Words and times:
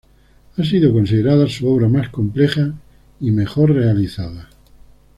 Ha 0.57 0.63
sido 0.65 0.91
considerada 0.91 1.47
su 1.47 1.67
obra 1.67 1.87
más 1.87 2.09
compleja 2.09 2.73
y 3.19 3.29
mejor 3.29 3.71
realizada. 3.71 4.49